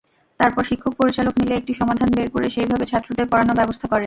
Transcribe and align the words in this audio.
তারপর 0.39 0.63
শিক্ষক-পরিচালক 0.63 1.33
মিলে 1.37 1.53
একটি 1.55 1.73
সমাধান 1.73 2.09
বের 2.11 2.29
করে 2.29 2.47
সেইভাবে 2.49 2.85
ছাত্রদের 2.85 3.27
পড়ানোর 3.31 3.59
ব্যবস্থা 3.59 3.85
করেন। 3.85 3.99